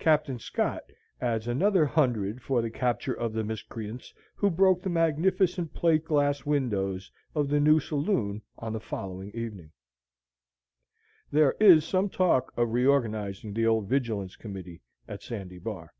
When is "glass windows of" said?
6.04-7.46